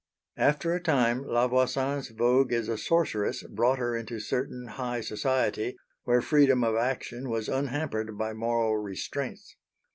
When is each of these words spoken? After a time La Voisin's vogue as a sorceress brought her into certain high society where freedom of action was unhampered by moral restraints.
After 0.37 0.73
a 0.73 0.81
time 0.81 1.21
La 1.27 1.47
Voisin's 1.47 2.09
vogue 2.09 2.51
as 2.51 2.67
a 2.67 2.75
sorceress 2.75 3.43
brought 3.43 3.77
her 3.77 3.95
into 3.95 4.19
certain 4.19 4.65
high 4.65 4.99
society 4.99 5.77
where 6.05 6.23
freedom 6.23 6.63
of 6.63 6.75
action 6.75 7.29
was 7.29 7.47
unhampered 7.47 8.17
by 8.17 8.33
moral 8.33 8.77
restraints. 8.77 9.57